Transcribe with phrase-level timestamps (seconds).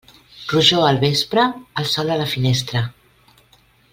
[0.53, 1.43] Rojor al vespre,
[1.83, 2.85] el sol a la finestra.